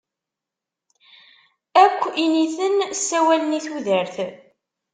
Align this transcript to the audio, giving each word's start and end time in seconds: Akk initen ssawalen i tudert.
Akk 1.83 2.01
initen 2.25 2.75
ssawalen 2.99 3.57
i 3.59 3.61
tudert. 3.65 4.15